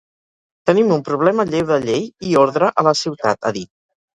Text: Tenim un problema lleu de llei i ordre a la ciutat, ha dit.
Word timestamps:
Tenim 0.69 0.93
un 0.95 1.03
problema 1.09 1.45
lleu 1.51 1.67
de 1.73 1.79
llei 1.85 2.09
i 2.31 2.35
ordre 2.47 2.73
a 2.83 2.89
la 2.89 2.95
ciutat, 3.05 3.43
ha 3.51 3.57
dit. 3.61 3.71